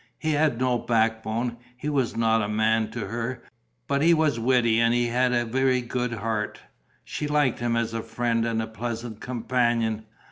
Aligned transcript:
He 0.17 0.31
had 0.31 0.57
no 0.59 0.79
backbone, 0.79 1.57
he 1.77 1.87
was 1.87 2.17
not 2.17 2.41
a 2.41 2.47
man 2.47 2.89
to 2.89 3.05
her; 3.05 3.43
but 3.87 4.01
he 4.01 4.15
was 4.15 4.39
witty 4.39 4.79
and 4.79 4.95
he 4.95 5.09
had 5.09 5.31
a 5.31 5.45
very 5.45 5.79
good 5.81 6.13
heart. 6.13 6.59
She 7.03 7.27
liked 7.27 7.59
him 7.59 7.75
as 7.75 7.93
a 7.93 8.01
friend 8.01 8.43
and 8.43 8.63
a 8.63 8.67
pleasant 8.67 9.19
companion. 9.19 10.05